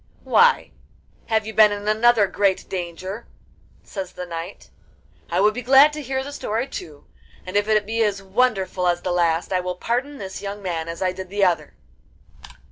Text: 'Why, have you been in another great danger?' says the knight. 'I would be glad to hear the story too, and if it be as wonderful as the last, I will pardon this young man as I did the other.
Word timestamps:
'Why, 0.23 0.71
have 1.27 1.45
you 1.45 1.53
been 1.53 1.71
in 1.71 1.87
another 1.87 2.25
great 2.25 2.67
danger?' 2.67 3.27
says 3.83 4.13
the 4.13 4.25
knight. 4.25 4.71
'I 5.29 5.41
would 5.41 5.53
be 5.53 5.61
glad 5.61 5.93
to 5.93 6.01
hear 6.01 6.23
the 6.23 6.31
story 6.31 6.65
too, 6.67 7.05
and 7.45 7.55
if 7.55 7.67
it 7.67 7.85
be 7.85 8.01
as 8.01 8.23
wonderful 8.23 8.87
as 8.87 9.03
the 9.03 9.11
last, 9.13 9.53
I 9.53 9.59
will 9.59 9.75
pardon 9.75 10.17
this 10.17 10.41
young 10.41 10.59
man 10.63 10.89
as 10.89 11.03
I 11.03 11.11
did 11.11 11.29
the 11.29 11.43
other. 11.45 11.75